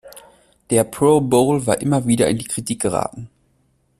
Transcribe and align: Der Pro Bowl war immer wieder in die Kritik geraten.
Der 0.71 0.83
Pro 0.83 1.21
Bowl 1.21 1.63
war 1.67 1.79
immer 1.79 2.07
wieder 2.07 2.27
in 2.27 2.39
die 2.39 2.47
Kritik 2.47 2.81
geraten. 2.81 3.29